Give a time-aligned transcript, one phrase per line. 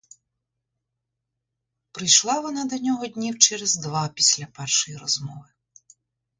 [1.91, 5.47] Прийшла вона до нього днів через два після першої розмови.